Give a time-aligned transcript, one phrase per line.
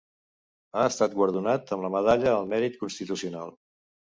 [0.79, 3.55] Ha estat guardonat amb la Medalla al Mèrit Constitucional.